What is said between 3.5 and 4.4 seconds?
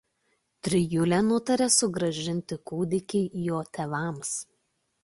jo tėvams.